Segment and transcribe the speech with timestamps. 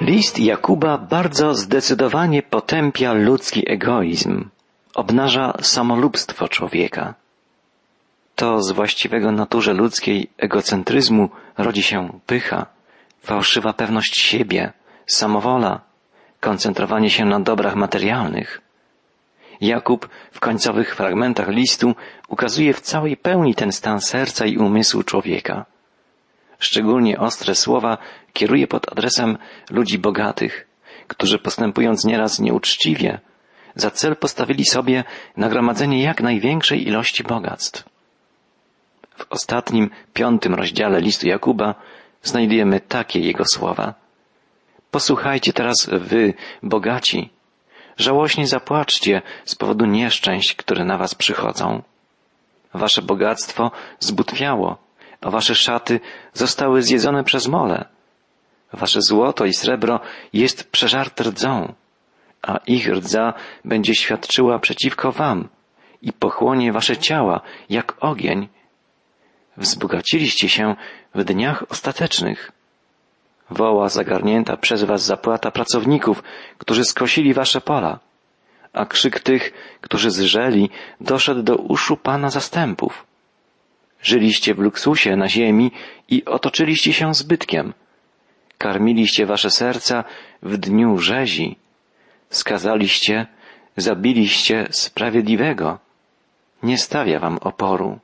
[0.00, 4.48] List Jakuba bardzo zdecydowanie potępia ludzki egoizm,
[4.94, 7.14] obnaża samolubstwo człowieka.
[8.34, 12.66] To z właściwego naturze ludzkiej egocentryzmu rodzi się pycha,
[13.22, 14.72] fałszywa pewność siebie,
[15.06, 15.80] samowola,
[16.40, 18.60] koncentrowanie się na dobrach materialnych.
[19.60, 21.94] Jakub w końcowych fragmentach listu
[22.28, 25.66] ukazuje w całej pełni ten stan serca i umysłu człowieka.
[26.60, 27.98] Szczególnie ostre słowa
[28.32, 29.38] kieruje pod adresem
[29.70, 30.66] ludzi bogatych,
[31.08, 33.20] którzy postępując nieraz nieuczciwie,
[33.74, 35.04] za cel postawili sobie
[35.36, 37.84] nagromadzenie jak największej ilości bogactw.
[39.16, 41.74] W ostatnim, piątym rozdziale listu Jakuba
[42.22, 43.94] znajdujemy takie jego słowa.
[44.90, 47.30] Posłuchajcie teraz wy, bogaci,
[47.96, 51.82] żałośnie zapłaczcie z powodu nieszczęść, które na was przychodzą.
[52.74, 54.78] Wasze bogactwo zbutwiało,
[55.20, 56.00] a wasze szaty
[56.32, 57.84] zostały zjedzone przez mole.
[58.72, 60.00] Wasze złoto i srebro
[60.32, 61.74] jest przeżarte rdzą,
[62.42, 63.34] a ich rdza
[63.64, 65.48] będzie świadczyła przeciwko wam
[66.02, 68.48] i pochłonie wasze ciała jak ogień.
[69.56, 70.76] Wzbogaciliście się
[71.14, 72.52] w dniach ostatecznych.
[73.50, 76.22] Woła zagarnięta przez was zapłata pracowników,
[76.58, 77.98] którzy skosili wasze pola,
[78.72, 83.09] a krzyk tych, którzy zrzeli, doszedł do uszu Pana zastępów.
[84.02, 85.70] Żyliście w luksusie na ziemi
[86.08, 87.72] i otoczyliście się zbytkiem.
[88.58, 90.04] Karmiliście wasze serca
[90.42, 91.56] w dniu rzezi.
[92.30, 93.26] Skazaliście,
[93.76, 95.78] zabiliście sprawiedliwego.
[96.62, 97.98] Nie stawia wam oporu.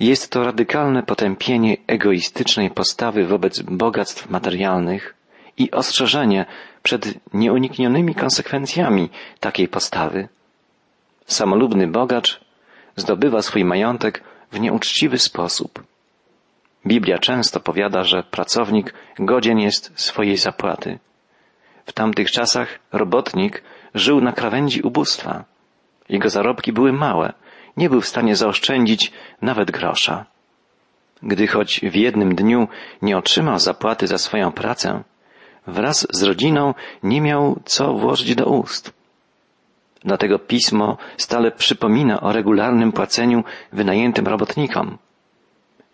[0.00, 5.14] Jest to radykalne potępienie egoistycznej postawy wobec bogactw materialnych
[5.58, 6.46] i ostrzeżenie
[6.82, 10.28] przed nieuniknionymi konsekwencjami takiej postawy.
[11.26, 12.40] Samolubny bogacz
[12.96, 14.22] zdobywa swój majątek
[14.54, 15.82] w nieuczciwy sposób.
[16.86, 20.98] Biblia często powiada, że pracownik godzien jest swojej zapłaty.
[21.86, 23.62] W tamtych czasach robotnik
[23.94, 25.44] żył na krawędzi ubóstwa.
[26.08, 27.32] Jego zarobki były małe,
[27.76, 29.12] nie był w stanie zaoszczędzić
[29.42, 30.26] nawet grosza.
[31.22, 32.68] Gdy choć w jednym dniu
[33.02, 35.02] nie otrzymał zapłaty za swoją pracę,
[35.66, 38.92] wraz z rodziną nie miał co włożyć do ust.
[40.04, 44.98] Dlatego pismo stale przypomina o regularnym płaceniu wynajętym robotnikom.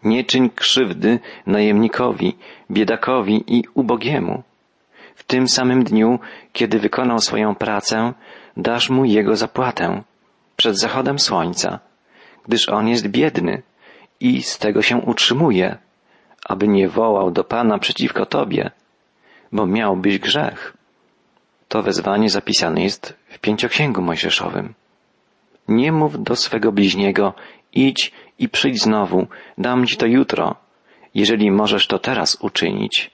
[0.05, 2.37] Nie czyń krzywdy najemnikowi,
[2.71, 4.43] biedakowi i ubogiemu.
[5.15, 6.19] W tym samym dniu,
[6.53, 8.13] kiedy wykonał swoją pracę,
[8.57, 10.03] dasz mu jego zapłatę
[10.57, 11.79] przed zachodem słońca,
[12.47, 13.63] gdyż on jest biedny
[14.21, 15.79] i z tego się utrzymuje,
[16.47, 18.71] aby nie wołał do Pana przeciwko Tobie,
[19.53, 20.77] bo miałbyś grzech.
[21.71, 24.75] To wezwanie zapisane jest w pięcioksięgu mojżeszowym.
[25.69, 27.35] Nie mów do swego bliźniego,
[27.73, 29.27] idź i przyjdź znowu,
[29.59, 30.55] dam ci to jutro,
[31.15, 33.11] jeżeli możesz to teraz uczynić.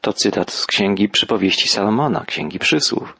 [0.00, 3.16] To cytat z księgi przypowieści Salomona, księgi przysłów.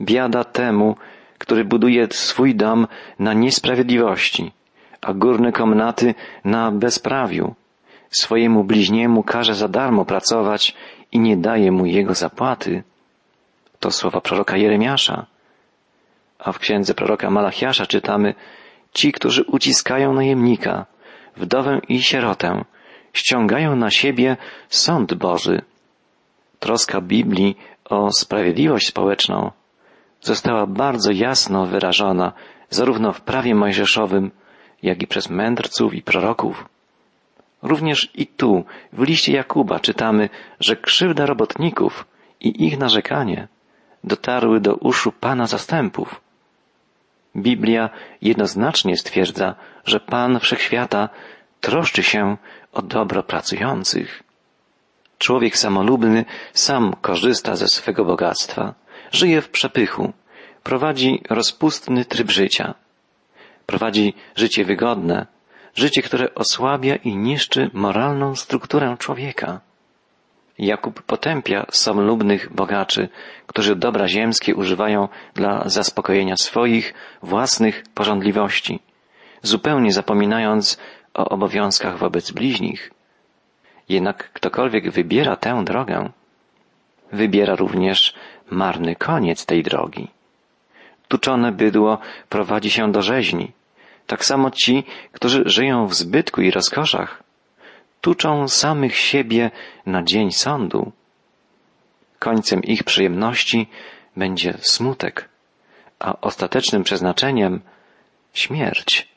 [0.00, 0.96] Biada temu,
[1.38, 2.86] który buduje swój dom
[3.18, 4.52] na niesprawiedliwości,
[5.00, 7.54] a górne komnaty na bezprawiu.
[8.10, 10.74] Swojemu bliźniemu każe za darmo pracować
[11.12, 12.82] i nie daje mu jego zapłaty.
[13.80, 15.26] To słowa proroka Jeremiasza.
[16.38, 18.34] A w księdze proroka Malachiasza czytamy,
[18.92, 20.86] ci, którzy uciskają najemnika,
[21.36, 22.64] wdowę i sierotę,
[23.12, 24.36] ściągają na siebie
[24.68, 25.62] sąd Boży.
[26.58, 29.50] Troska Biblii o sprawiedliwość społeczną
[30.20, 32.32] została bardzo jasno wyrażona
[32.70, 34.30] zarówno w prawie mojżeszowym,
[34.82, 36.68] jak i przez mędrców i proroków.
[37.62, 40.28] Również i tu, w liście Jakuba, czytamy,
[40.60, 42.06] że krzywda robotników
[42.40, 43.48] i ich narzekanie
[44.06, 46.20] dotarły do uszu Pana zastępów.
[47.36, 47.90] Biblia
[48.22, 51.08] jednoznacznie stwierdza, że Pan Wszechświata
[51.60, 52.36] troszczy się
[52.72, 54.22] o dobro pracujących.
[55.18, 58.74] Człowiek samolubny sam korzysta ze swego bogactwa
[59.12, 60.12] żyje w przepychu,
[60.62, 62.74] prowadzi rozpustny tryb życia.
[63.66, 65.26] Prowadzi życie wygodne,
[65.74, 69.60] życie, które osłabia i niszczy moralną strukturę człowieka.
[70.58, 73.08] Jakub potępia samolubnych bogaczy,
[73.46, 78.80] którzy dobra ziemskie używają dla zaspokojenia swoich własnych porządliwości,
[79.42, 80.78] zupełnie zapominając
[81.14, 82.90] o obowiązkach wobec bliźnich.
[83.88, 86.10] Jednak ktokolwiek wybiera tę drogę,
[87.12, 88.14] wybiera również
[88.50, 90.08] marny koniec tej drogi.
[91.08, 91.98] Tuczone bydło
[92.28, 93.52] prowadzi się do rzeźni.
[94.06, 97.22] Tak samo ci, którzy żyją w zbytku i rozkoszach,
[98.06, 99.50] tuczą samych siebie
[99.86, 100.92] na dzień sądu.
[102.18, 103.66] Końcem ich przyjemności
[104.16, 105.28] będzie smutek,
[105.98, 107.60] a ostatecznym przeznaczeniem
[108.32, 109.08] śmierć.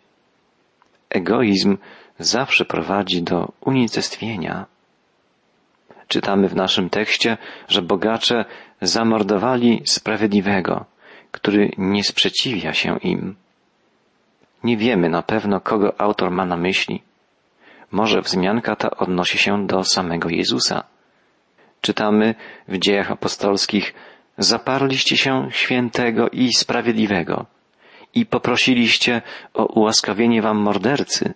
[1.09, 1.77] Egoizm
[2.19, 4.65] zawsze prowadzi do unicestwienia.
[6.07, 7.37] Czytamy w naszym tekście,
[7.67, 8.45] że bogacze
[8.81, 10.85] zamordowali sprawiedliwego,
[11.31, 13.35] który nie sprzeciwia się im.
[14.63, 17.08] Nie wiemy na pewno, kogo autor ma na myśli.
[17.91, 20.83] Może wzmianka ta odnosi się do samego Jezusa.
[21.81, 22.35] Czytamy
[22.67, 23.93] w dziejach apostolskich,
[24.37, 27.45] zaparliście się świętego i sprawiedliwego
[28.13, 29.21] i poprosiliście
[29.53, 31.33] o ułaskawienie wam mordercy.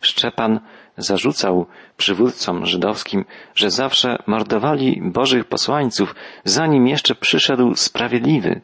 [0.00, 0.60] Szczepan
[0.96, 1.66] zarzucał
[1.96, 6.14] przywódcom żydowskim, że zawsze mordowali Bożych posłańców,
[6.44, 8.60] zanim jeszcze przyszedł sprawiedliwy.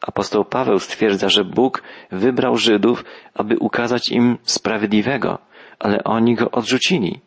[0.00, 1.82] Apostoł Paweł stwierdza, że Bóg
[2.12, 3.04] wybrał Żydów,
[3.34, 5.38] aby ukazać im sprawiedliwego,
[5.78, 7.20] ale oni go odrzucili.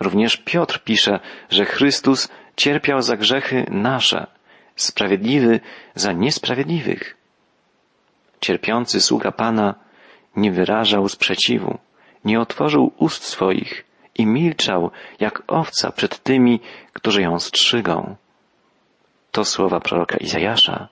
[0.00, 1.20] Również Piotr pisze,
[1.50, 4.26] że Chrystus cierpiał za grzechy nasze,
[4.76, 5.60] sprawiedliwy
[5.94, 7.16] za niesprawiedliwych.
[8.40, 9.74] Cierpiący sługa Pana
[10.36, 11.78] nie wyrażał sprzeciwu,
[12.24, 13.84] nie otworzył ust swoich
[14.14, 16.60] i milczał jak owca przed tymi,
[16.92, 18.16] którzy ją strzygą.
[19.30, 20.88] To słowa proroka Izajasza.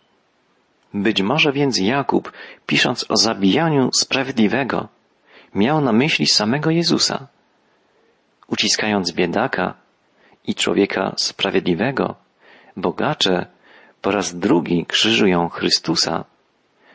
[0.95, 2.33] Być może więc Jakub,
[2.67, 4.89] pisząc o zabijaniu sprawiedliwego,
[5.55, 7.27] miał na myśli samego Jezusa.
[8.47, 9.75] Uciskając biedaka
[10.47, 12.15] i człowieka sprawiedliwego,
[12.77, 13.47] bogacze
[14.03, 16.25] po raz drugi krzyżują Chrystusa,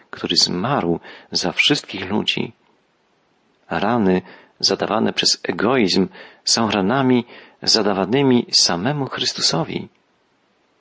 [0.09, 0.99] który zmarł
[1.31, 2.53] za wszystkich ludzi.
[3.69, 4.21] Rany
[4.59, 6.07] zadawane przez egoizm
[6.43, 7.25] są ranami
[7.61, 9.87] zadawanymi samemu Chrystusowi.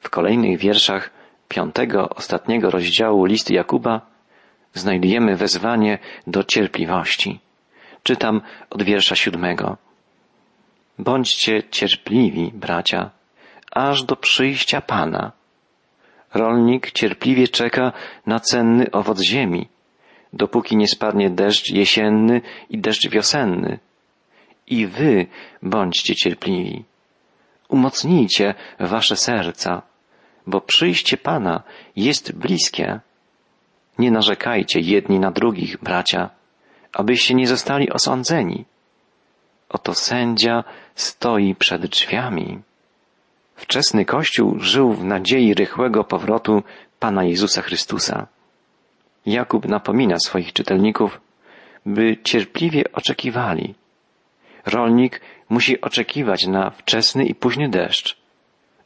[0.00, 1.11] W kolejnych wierszach
[1.49, 4.00] piątego, ostatniego rozdziału listu Jakuba
[4.75, 7.41] znajdujemy wezwanie do cierpliwości.
[8.05, 8.41] Czytam
[8.71, 9.77] od wiersza siódmego.
[10.99, 13.11] Bądźcie cierpliwi, bracia,
[13.71, 15.33] aż do przyjścia Pana.
[16.35, 17.93] Rolnik cierpliwie czeka
[18.27, 19.69] na cenny owoc ziemi,
[20.33, 22.41] dopóki nie spadnie deszcz jesienny
[22.71, 23.79] i deszcz wiosenny.
[24.67, 25.27] I wy
[25.62, 26.85] bądźcie cierpliwi.
[27.69, 29.83] Umocnijcie wasze serca,
[30.47, 31.62] bo przyjście Pana
[31.97, 33.00] jest bliskie.
[33.99, 36.31] Nie narzekajcie jedni na drugich, bracia,
[36.94, 38.64] abyście nie zostali osądzeni.
[39.69, 40.64] Oto sędzia
[40.94, 42.62] stoi przed drzwiami.
[43.56, 46.62] Wczesny Kościół żył w nadziei rychłego powrotu
[46.99, 48.26] Pana Jezusa Chrystusa.
[49.26, 51.20] Jakub napomina swoich czytelników,
[51.87, 53.75] by cierpliwie oczekiwali.
[54.67, 58.17] Rolnik musi oczekiwać na wczesny i późny deszcz.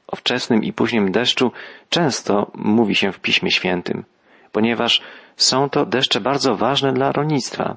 [0.06, 1.52] O wczesnym i późnym deszczu
[1.88, 4.04] często mówi się w Piśmie Świętym,
[4.52, 5.02] ponieważ
[5.37, 7.76] są to deszcze bardzo ważne dla rolnictwa.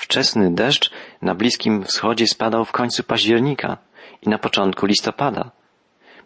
[0.00, 0.90] Wczesny deszcz
[1.22, 3.76] na Bliskim Wschodzie spadał w końcu października
[4.22, 5.50] i na początku listopada.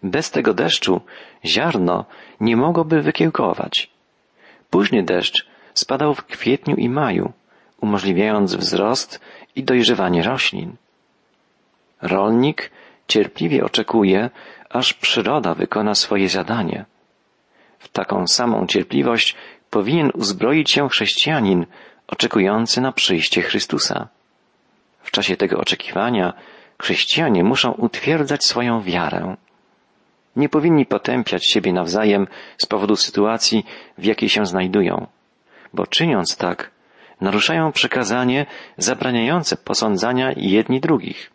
[0.03, 1.01] Bez tego deszczu
[1.45, 2.05] ziarno
[2.41, 3.91] nie mogłoby wykiełkować.
[4.71, 7.33] Późny deszcz spadał w kwietniu i maju,
[7.81, 9.21] umożliwiając wzrost
[9.57, 10.77] i dojrzewanie roślin.
[12.03, 12.71] Rolnik
[13.09, 14.31] cierpliwie oczekuje,
[14.71, 16.85] aż przyroda wykona swoje zadanie.
[17.79, 19.37] W taką samą cierpliwość
[19.71, 21.67] powinien uzbroić się chrześcijanin
[22.07, 24.09] oczekujący na przyjście Chrystusa.
[25.03, 26.33] W czasie tego oczekiwania
[26.83, 29.37] chrześcijanie muszą utwierdzać swoją wiarę.
[30.37, 32.27] Nie powinni potępiać siebie nawzajem
[32.59, 33.67] z powodu sytuacji,
[33.99, 35.07] w jakiej się znajdują,
[35.73, 36.71] bo czyniąc tak,
[37.21, 38.47] naruszają przykazanie
[38.79, 41.31] zabraniające posądzania jedni drugich.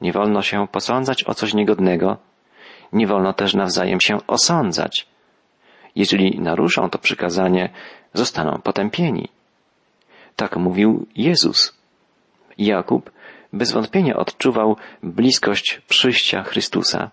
[0.00, 2.16] Nie wolno się posądzać o coś niegodnego,
[2.92, 5.06] nie wolno też nawzajem się osądzać.
[5.94, 7.70] Jeżeli naruszą to przykazanie,
[8.12, 9.28] zostaną potępieni.
[10.38, 11.74] Tak mówił Jezus.
[12.58, 13.10] Jakub
[13.52, 17.10] bez wątpienia odczuwał bliskość przyjścia Chrystusa.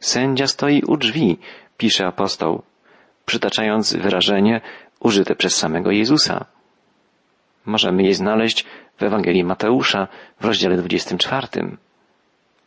[0.00, 1.38] Sędzia stoi u drzwi,
[1.76, 2.62] pisze apostoł,
[3.26, 4.60] przytaczając wyrażenie
[5.00, 6.44] użyte przez samego Jezusa.
[7.66, 8.64] Możemy je znaleźć
[8.98, 10.08] w Ewangelii Mateusza
[10.40, 11.76] w rozdziale 24.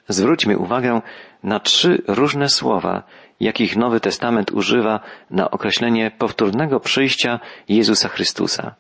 [0.07, 1.01] Zwróćmy uwagę
[1.43, 3.03] na trzy różne słowa,
[3.39, 4.99] jakich Nowy Testament używa
[5.29, 8.75] na określenie powtórnego przyjścia Jezusa Chrystusa.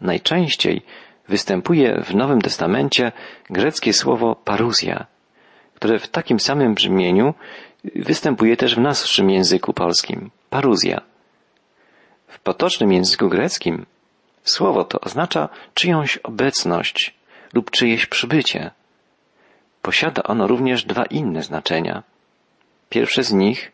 [0.00, 0.82] Najczęściej
[1.28, 3.12] występuje w Nowym Testamencie
[3.50, 5.06] greckie słowo paruzja,
[5.74, 7.34] które w takim samym brzmieniu
[7.94, 11.00] występuje też w naszym języku polskim paruzja.
[12.28, 13.86] W potocznym języku greckim
[14.44, 17.14] słowo to oznacza czyjąś obecność
[17.54, 18.70] lub czyjeś przybycie.
[19.82, 22.02] Posiada ono również dwa inne znaczenia.
[22.88, 23.72] Pierwsze z nich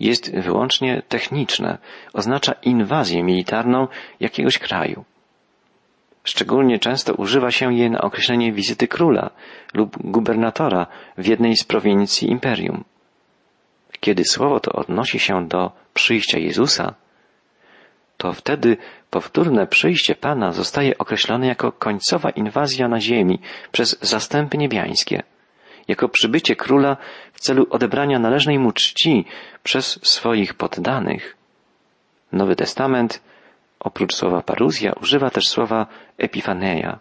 [0.00, 1.78] jest wyłącznie techniczne,
[2.12, 3.88] oznacza inwazję militarną
[4.20, 5.04] jakiegoś kraju.
[6.26, 9.30] Szczególnie często używa się je na określenie wizyty króla
[9.74, 10.86] lub gubernatora
[11.18, 12.84] w jednej z prowincji imperium.
[14.00, 16.94] Kiedy słowo to odnosi się do przyjścia Jezusa,
[18.16, 18.76] to wtedy
[19.10, 23.40] powtórne przyjście Pana zostaje określone jako końcowa inwazja na ziemi
[23.72, 25.22] przez zastępy niebiańskie,
[25.88, 26.96] jako przybycie króla
[27.32, 29.24] w celu odebrania należnej mu czci
[29.62, 31.36] przez swoich poddanych.
[32.32, 33.22] Nowy Testament
[33.80, 35.86] oprócz słowa paruzja używa też słowa
[36.18, 36.98] epifaneia.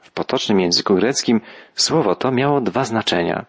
[0.00, 1.40] W potocznym języku greckim
[1.74, 3.44] słowo to miało dwa znaczenia.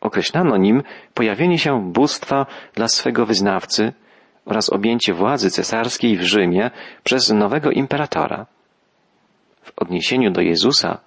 [0.00, 0.82] Określano nim
[1.14, 3.92] pojawienie się bóstwa dla swego wyznawcy
[4.44, 6.70] oraz objęcie władzy cesarskiej w Rzymie
[7.04, 8.46] przez nowego imperatora.
[9.62, 10.98] W odniesieniu do Jezusa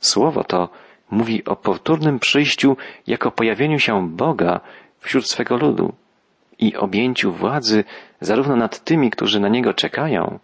[0.00, 0.68] słowo to
[1.10, 4.60] mówi o powtórnym przyjściu jako pojawieniu się Boga
[5.00, 5.92] wśród swego ludu
[6.58, 7.84] i objęciu władzy
[8.20, 10.38] zarówno nad tymi, którzy na Niego czekają,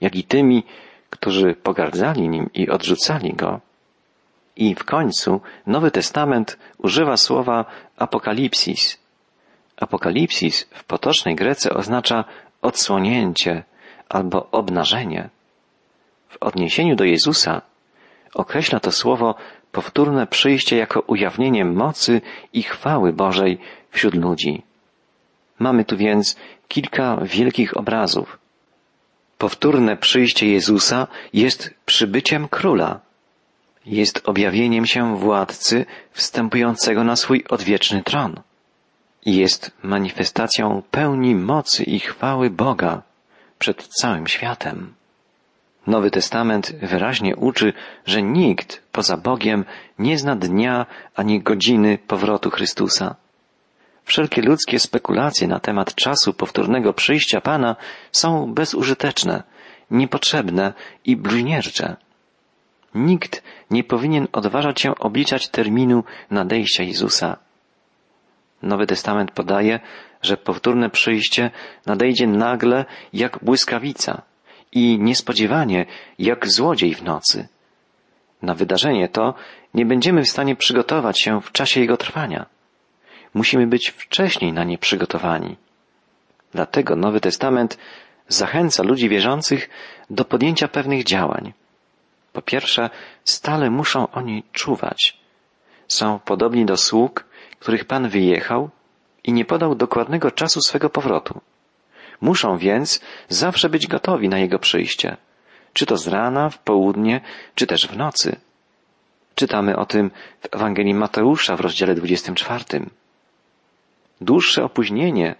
[0.00, 0.62] jak i tymi,
[1.10, 3.60] którzy pogardzali Nim i odrzucali Go.
[4.56, 7.64] I w końcu Nowy Testament używa słowa
[7.96, 8.98] apokalipsis.
[9.76, 12.24] Apokalipsis w potocznej Grece oznacza
[12.62, 13.64] odsłonięcie
[14.08, 15.28] albo obnażenie.
[16.28, 17.62] W odniesieniu do Jezusa
[18.34, 19.34] określa to słowo
[19.72, 22.20] powtórne przyjście jako ujawnienie mocy
[22.52, 23.58] i chwały Bożej
[23.90, 24.62] wśród ludzi.
[25.58, 26.36] Mamy tu więc
[26.68, 28.38] kilka wielkich obrazów.
[29.40, 33.00] Powtórne przyjście Jezusa jest przybyciem króla.
[33.86, 38.40] Jest objawieniem się władcy wstępującego na swój odwieczny tron.
[39.26, 43.02] Jest manifestacją pełni mocy i chwały Boga
[43.58, 44.94] przed całym światem.
[45.86, 47.72] Nowy Testament wyraźnie uczy,
[48.06, 49.64] że nikt poza Bogiem
[49.98, 53.16] nie zna dnia ani godziny powrotu Chrystusa.
[54.10, 57.76] Wszelkie ludzkie spekulacje na temat czasu powtórnego przyjścia Pana
[58.12, 59.42] są bezużyteczne,
[59.90, 60.72] niepotrzebne
[61.04, 61.96] i bluźniercze.
[62.94, 67.36] Nikt nie powinien odważać się obliczać terminu nadejścia Jezusa.
[68.62, 69.80] Nowy Testament podaje,
[70.22, 71.50] że powtórne przyjście
[71.86, 74.22] nadejdzie nagle jak błyskawica
[74.72, 75.86] i niespodziewanie
[76.18, 77.48] jak złodziej w nocy.
[78.42, 79.34] Na wydarzenie to
[79.74, 82.46] nie będziemy w stanie przygotować się w czasie jego trwania.
[83.34, 85.56] Musimy być wcześniej na nie przygotowani.
[86.52, 87.78] Dlatego Nowy Testament
[88.28, 89.70] zachęca ludzi wierzących
[90.10, 91.52] do podjęcia pewnych działań.
[92.32, 92.90] Po pierwsze,
[93.24, 95.18] stale muszą oni czuwać.
[95.88, 97.24] Są podobni do sług,
[97.58, 98.70] których Pan wyjechał
[99.24, 101.40] i nie podał dokładnego czasu swego powrotu.
[102.20, 105.16] Muszą więc zawsze być gotowi na Jego przyjście,
[105.72, 107.20] czy to z rana, w południe,
[107.54, 108.36] czy też w nocy.
[109.34, 110.10] Czytamy o tym
[110.40, 112.64] w Ewangelii Mateusza w rozdziale 24.
[114.20, 115.34] Dłuższe opóźnienie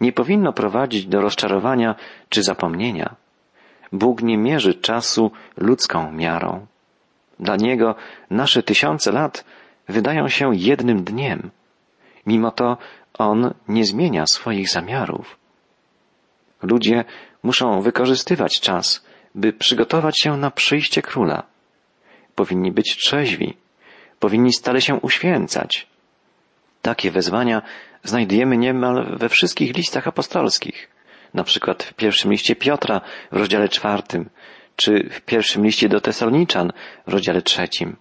[0.00, 1.94] nie powinno prowadzić do rozczarowania
[2.28, 3.14] czy zapomnienia.
[3.92, 6.66] Bóg nie mierzy czasu ludzką miarą.
[7.40, 7.94] Dla Niego
[8.30, 9.44] nasze tysiące lat
[9.88, 11.50] wydają się jednym dniem.
[12.26, 12.76] Mimo to
[13.18, 15.36] On nie zmienia swoich zamiarów.
[16.62, 17.04] Ludzie
[17.42, 19.04] muszą wykorzystywać czas,
[19.34, 21.42] by przygotować się na przyjście króla.
[22.34, 23.56] Powinni być trzeźwi,
[24.20, 25.86] powinni stale się uświęcać.
[26.86, 27.62] Takie wezwania
[28.02, 30.88] znajdujemy niemal we wszystkich listach apostolskich,
[31.34, 33.00] na przykład w pierwszym liście Piotra
[33.32, 34.30] w rozdziale czwartym,
[34.76, 36.72] czy w pierwszym liście do Tesaloniczan
[37.06, 37.96] w rozdziale trzecim.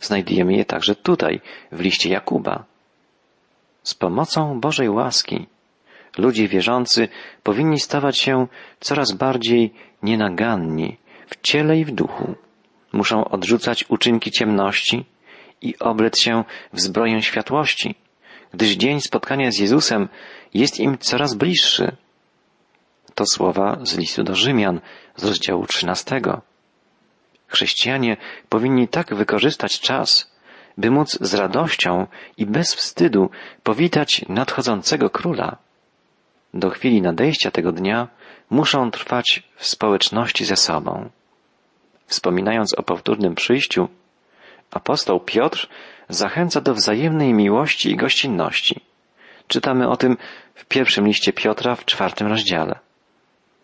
[0.00, 1.40] Znajdujemy je także tutaj,
[1.72, 2.64] w liście Jakuba.
[3.82, 5.46] Z pomocą Bożej łaski
[6.18, 7.08] ludzie wierzący
[7.42, 8.46] powinni stawać się
[8.80, 12.34] coraz bardziej nienaganni w ciele i w duchu.
[12.92, 15.04] Muszą odrzucać uczynki ciemności
[15.62, 17.94] i oblec się w zbroję światłości,
[18.54, 20.08] gdyż dzień spotkania z Jezusem
[20.54, 21.96] jest im coraz bliższy.
[23.14, 24.80] To słowa z listu do Rzymian
[25.16, 26.20] z rozdziału 13.
[27.46, 28.16] Chrześcijanie
[28.48, 30.30] powinni tak wykorzystać czas,
[30.78, 33.30] by móc z radością i bez wstydu
[33.62, 35.56] powitać nadchodzącego króla.
[36.54, 38.08] Do chwili nadejścia tego dnia
[38.50, 41.10] muszą trwać w społeczności ze sobą.
[42.06, 43.88] Wspominając o powtórnym przyjściu,
[44.70, 45.68] apostoł Piotr
[46.08, 48.80] zachęca do wzajemnej miłości i gościnności.
[49.48, 50.16] Czytamy o tym
[50.54, 52.78] w pierwszym liście Piotra w czwartym rozdziale.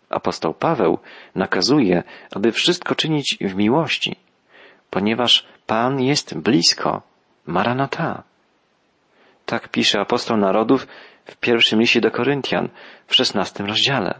[0.09, 0.99] Apostoł Paweł
[1.35, 4.15] nakazuje, aby wszystko czynić w miłości,
[4.89, 7.01] ponieważ Pan jest blisko.
[7.45, 8.23] Maranata.
[9.45, 10.87] Tak pisze apostoł narodów
[11.25, 12.69] w pierwszym liście do Koryntian
[13.07, 14.19] w szesnastym rozdziale.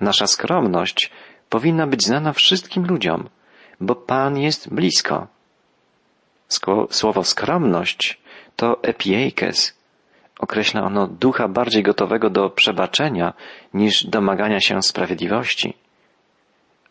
[0.00, 1.10] Nasza skromność
[1.48, 3.28] powinna być znana wszystkim ludziom,
[3.80, 5.26] bo Pan jest blisko.
[6.90, 8.20] Słowo skromność
[8.56, 9.82] to epiejkes.
[10.38, 13.32] Określa ono ducha bardziej gotowego do przebaczenia
[13.74, 15.74] niż domagania się sprawiedliwości.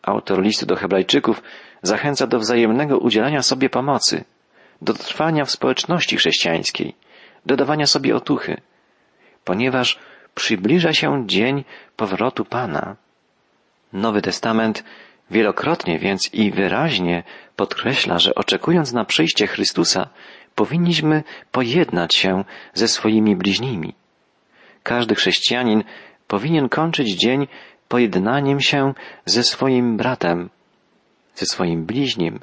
[0.02, 1.42] Autor listu do Hebrajczyków
[1.82, 4.24] zachęca do wzajemnego udzielania sobie pomocy,
[4.82, 6.94] do trwania w społeczności chrześcijańskiej,
[7.46, 8.60] do dawania sobie otuchy,
[9.44, 9.98] ponieważ
[10.34, 11.64] przybliża się dzień
[11.96, 12.96] powrotu Pana.
[13.92, 14.84] Nowy Testament
[15.32, 17.22] Wielokrotnie więc i wyraźnie
[17.56, 20.08] podkreśla, że oczekując na przyjście Chrystusa,
[20.54, 21.22] powinniśmy
[21.52, 23.94] pojednać się ze swoimi bliźnimi.
[24.82, 25.84] Każdy chrześcijanin
[26.28, 27.46] powinien kończyć dzień
[27.88, 30.50] pojednaniem się ze swoim bratem,
[31.34, 32.40] ze swoim bliźnim,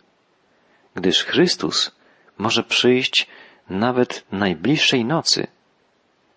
[0.96, 1.92] gdyż Chrystus
[2.38, 3.28] może przyjść
[3.70, 5.48] nawet najbliższej nocy.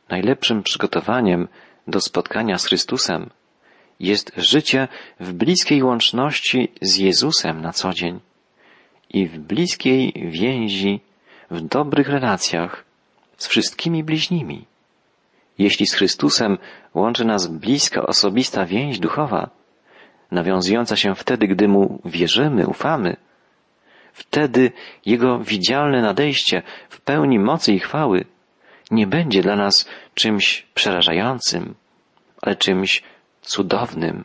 [0.08, 1.48] Najlepszym przygotowaniem
[1.86, 3.30] do spotkania z Chrystusem
[4.02, 4.88] jest życie
[5.20, 8.20] w bliskiej łączności z Jezusem na co dzień
[9.10, 11.00] i w bliskiej więzi,
[11.50, 12.84] w dobrych relacjach
[13.36, 14.64] z wszystkimi bliźnimi.
[15.58, 16.58] Jeśli z Chrystusem
[16.94, 19.50] łączy nas bliska, osobista więź duchowa,
[20.30, 23.16] nawiązująca się wtedy, gdy Mu wierzymy, ufamy,
[24.12, 24.72] wtedy
[25.06, 28.24] Jego widzialne nadejście w pełni mocy i chwały
[28.90, 31.74] nie będzie dla nas czymś przerażającym,
[32.42, 33.02] ale czymś
[33.42, 34.24] cudownym,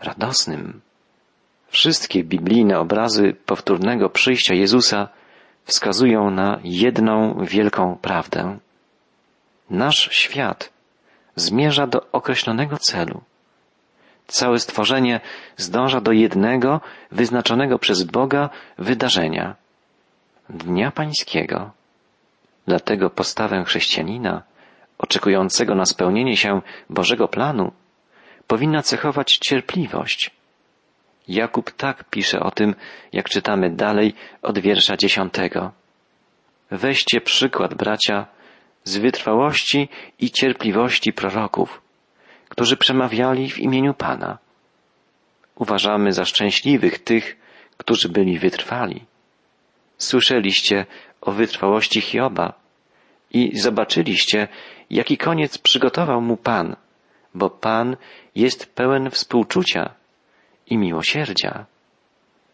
[0.00, 0.80] radosnym.
[1.68, 5.08] Wszystkie biblijne obrazy powtórnego przyjścia Jezusa
[5.64, 8.58] wskazują na jedną wielką prawdę.
[9.70, 10.70] Nasz świat
[11.36, 13.20] zmierza do określonego celu.
[14.26, 15.20] Całe stworzenie
[15.56, 16.80] zdąża do jednego,
[17.12, 19.54] wyznaczonego przez Boga wydarzenia
[20.50, 21.70] Dnia Pańskiego.
[22.66, 24.42] Dlatego postawę chrześcijanina,
[24.98, 27.72] oczekującego na spełnienie się Bożego planu,
[28.46, 30.30] powinna cechować cierpliwość.
[31.28, 32.74] Jakub tak pisze o tym,
[33.12, 35.72] jak czytamy dalej od wiersza dziesiątego.
[36.70, 38.26] Weźcie przykład, bracia,
[38.84, 39.88] z wytrwałości
[40.18, 41.82] i cierpliwości proroków,
[42.48, 44.38] którzy przemawiali w imieniu Pana.
[45.54, 47.36] Uważamy za szczęśliwych tych,
[47.76, 49.04] którzy byli wytrwali.
[49.98, 50.86] Słyszeliście
[51.20, 52.52] o wytrwałości Hioba
[53.30, 54.48] i zobaczyliście,
[54.90, 56.76] jaki koniec przygotował mu Pan,
[57.36, 57.96] bo Pan
[58.34, 59.94] jest pełen współczucia
[60.66, 61.66] i miłosierdzia.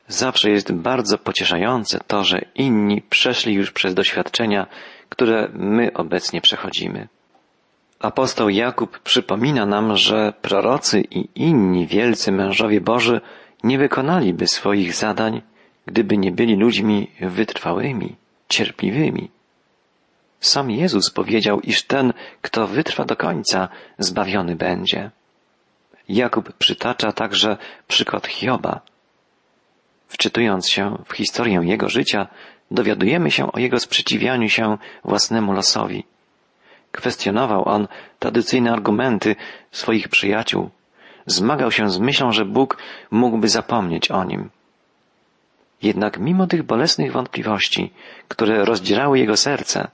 [0.08, 4.66] Zawsze jest bardzo pocieszające to, że inni przeszli już przez doświadczenia,
[5.08, 7.08] które my obecnie przechodzimy.
[8.00, 13.20] Apostoł Jakub przypomina nam, że prorocy i inni wielcy mężowie Boży
[13.64, 15.42] nie wykonaliby swoich zadań,
[15.86, 18.16] gdyby nie byli ludźmi wytrwałymi,
[18.48, 19.30] cierpliwymi.
[20.42, 25.10] Sam Jezus powiedział, iż ten, kto wytrwa do końca, zbawiony będzie.
[26.08, 27.56] Jakub przytacza także
[27.88, 28.80] przykład Hioba.
[30.08, 32.26] Wczytując się w historię jego życia,
[32.70, 36.04] dowiadujemy się o jego sprzeciwianiu się własnemu losowi.
[36.92, 39.36] Kwestionował on tradycyjne argumenty
[39.70, 40.70] swoich przyjaciół.
[41.26, 42.78] Zmagał się z myślą, że Bóg
[43.10, 44.50] mógłby zapomnieć o nim.
[45.82, 47.92] Jednak mimo tych bolesnych wątpliwości,
[48.28, 49.90] które rozdzierały jego serce,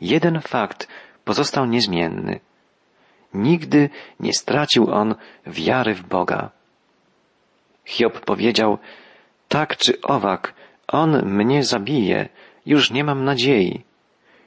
[0.00, 0.88] jeden fakt
[1.24, 2.40] pozostał niezmienny.
[3.34, 5.14] Nigdy nie stracił on
[5.46, 6.50] wiary w Boga.
[7.84, 8.78] Hiob powiedział,
[9.48, 10.54] tak czy owak,
[10.88, 12.28] on mnie zabije,
[12.66, 13.84] już nie mam nadziei.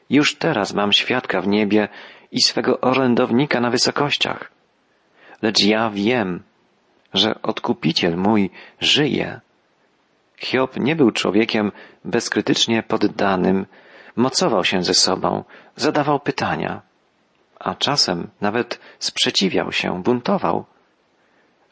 [0.09, 1.87] Już teraz mam świadka w niebie
[2.31, 4.51] i swego orędownika na wysokościach.
[5.41, 6.43] Lecz ja wiem,
[7.13, 9.39] że odkupiciel mój żyje.
[10.37, 11.71] Hiob nie był człowiekiem
[12.05, 13.65] bezkrytycznie poddanym,
[14.15, 15.43] mocował się ze sobą,
[15.76, 16.82] zadawał pytania,
[17.60, 20.65] a czasem nawet sprzeciwiał się, buntował.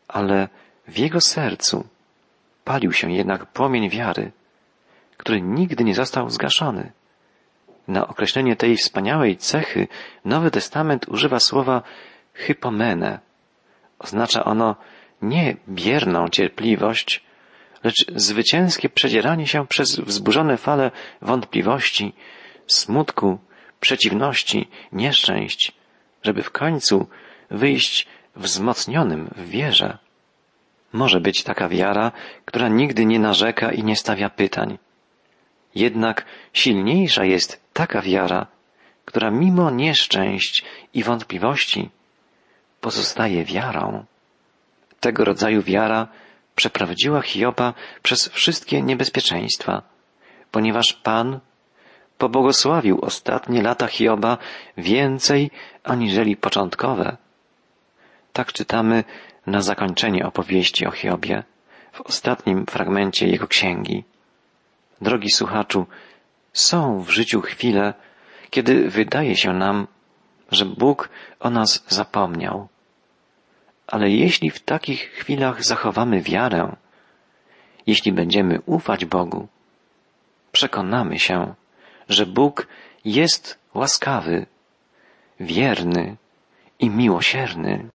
[0.08, 0.50] Ale
[0.88, 1.88] w jego sercu
[2.64, 4.32] palił się jednak płomień wiary,
[5.18, 6.92] który nigdy nie został zgaszony.
[7.88, 9.88] Na określenie tej wspaniałej cechy
[10.26, 11.82] Nowy Testament używa słowa
[12.34, 13.20] hypomene.
[14.00, 14.76] Oznacza ono
[15.22, 17.24] nie bierną cierpliwość,
[17.84, 20.92] lecz zwycięskie przedzieranie się przez wzburzone fale
[21.22, 22.14] wątpliwości,
[22.68, 23.40] smutku,
[23.80, 25.72] przeciwności, nieszczęść,
[26.24, 27.08] żeby w końcu
[27.52, 29.98] wyjść wzmocnionym w wierze.
[30.94, 32.12] Może być taka wiara,
[32.46, 34.78] która nigdy nie narzeka i nie stawia pytań.
[35.76, 38.48] Jednak silniejsza jest taka wiara,
[39.06, 41.90] która mimo nieszczęść i wątpliwości
[42.82, 44.06] pozostaje wiarą.
[45.00, 46.08] Tego rodzaju wiara
[46.56, 49.82] przeprowadziła Hioba przez wszystkie niebezpieczeństwa,
[50.52, 51.40] ponieważ Pan
[52.18, 54.38] pobłogosławił ostatnie lata Hioba
[54.78, 55.52] więcej
[55.84, 57.18] aniżeli początkowe.
[58.34, 59.04] Tak czytamy
[59.48, 61.44] na zakończenie opowieści o Hiobie
[61.92, 64.04] w ostatnim fragmencie jego księgi.
[65.02, 65.86] Drogi słuchaczu,
[66.54, 67.94] są w życiu chwile,
[68.50, 69.88] kiedy wydaje się nam,
[70.52, 71.10] że Bóg
[71.40, 72.68] o nas zapomniał.
[73.92, 76.76] Ale jeśli w takich chwilach zachowamy wiarę,
[77.88, 79.48] jeśli będziemy ufać Bogu,
[80.52, 81.54] przekonamy się,
[82.10, 82.68] że Bóg
[83.06, 84.46] jest łaskawy,
[85.40, 86.16] wierny
[86.80, 87.90] i miłosierny.